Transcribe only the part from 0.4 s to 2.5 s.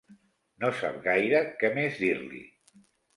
No sap gaire què més dir-li.